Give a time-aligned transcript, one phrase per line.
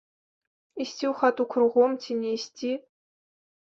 [0.85, 2.71] Ісці ў хату кругом ці не ісці.